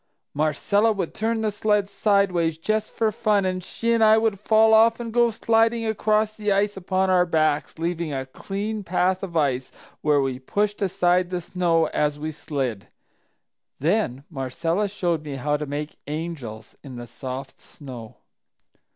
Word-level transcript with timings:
"Marcella 0.33 0.91
would 0.91 1.13
turn 1.13 1.41
the 1.41 1.51
sled 1.51 1.87
sideways, 1.87 2.57
just 2.57 2.91
for 2.91 3.11
fun, 3.11 3.45
and 3.45 3.63
she 3.63 3.93
and 3.93 4.03
I 4.03 4.17
would 4.17 4.39
fall 4.39 4.73
off 4.73 4.99
and 4.99 5.13
go 5.13 5.29
sliding 5.29 5.85
across 5.85 6.35
the 6.35 6.51
ice 6.51 6.75
upon 6.75 7.11
our 7.11 7.23
backs, 7.27 7.77
leaving 7.77 8.11
a 8.11 8.25
clean 8.25 8.83
path 8.83 9.21
of 9.21 9.37
ice, 9.37 9.71
where 10.01 10.19
we 10.19 10.39
pushed 10.39 10.81
aside 10.81 11.29
the 11.29 11.39
snow 11.41 11.85
as 11.89 12.17
we 12.17 12.31
slid. 12.31 12.87
Then 13.77 14.23
Marcella 14.31 14.89
showed 14.89 15.23
me 15.23 15.35
how 15.35 15.55
to 15.55 15.67
make 15.67 15.97
'angels' 16.07 16.75
in 16.83 16.95
the 16.95 17.05
soft 17.05 17.59
snow!" 17.59 18.17